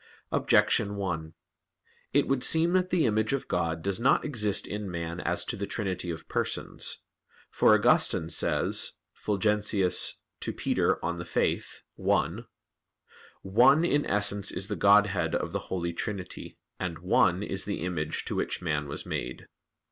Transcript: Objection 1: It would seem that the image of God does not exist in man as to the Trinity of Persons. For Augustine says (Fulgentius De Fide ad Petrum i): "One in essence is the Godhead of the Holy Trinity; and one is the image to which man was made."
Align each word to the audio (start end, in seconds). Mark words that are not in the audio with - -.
Objection 0.31 0.95
1: 0.95 1.35
It 2.11 2.27
would 2.27 2.43
seem 2.43 2.73
that 2.73 2.89
the 2.89 3.05
image 3.05 3.33
of 3.33 3.47
God 3.47 3.83
does 3.83 3.99
not 3.99 4.25
exist 4.25 4.65
in 4.65 4.89
man 4.89 5.19
as 5.19 5.45
to 5.45 5.55
the 5.55 5.67
Trinity 5.67 6.09
of 6.09 6.27
Persons. 6.27 7.03
For 7.51 7.75
Augustine 7.75 8.27
says 8.29 8.93
(Fulgentius 9.13 10.21
De 10.39 10.51
Fide 10.53 10.79
ad 11.03 11.27
Petrum 11.27 12.39
i): 12.39 12.43
"One 13.45 13.85
in 13.85 14.03
essence 14.07 14.49
is 14.49 14.69
the 14.69 14.75
Godhead 14.75 15.35
of 15.35 15.51
the 15.51 15.59
Holy 15.69 15.93
Trinity; 15.93 16.57
and 16.79 16.97
one 16.97 17.43
is 17.43 17.65
the 17.65 17.81
image 17.81 18.25
to 18.25 18.33
which 18.35 18.59
man 18.59 18.87
was 18.87 19.05
made." 19.05 19.45